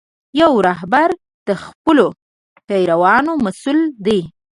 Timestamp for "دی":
4.05-4.21